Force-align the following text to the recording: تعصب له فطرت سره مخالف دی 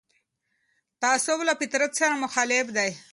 تعصب 1.01 1.39
له 1.47 1.53
فطرت 1.61 1.91
سره 1.99 2.13
مخالف 2.23 2.65
دی 2.77 2.91